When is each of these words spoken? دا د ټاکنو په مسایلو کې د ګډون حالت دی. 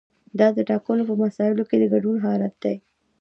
دا 0.39 0.47
د 0.57 0.59
ټاکنو 0.69 1.03
په 1.09 1.15
مسایلو 1.23 1.67
کې 1.69 1.75
د 1.79 1.85
ګډون 1.93 2.15
حالت 2.25 2.53
دی. 2.63 2.75